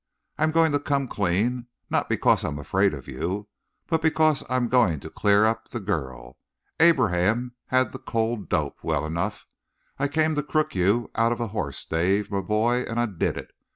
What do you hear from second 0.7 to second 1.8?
to come clean,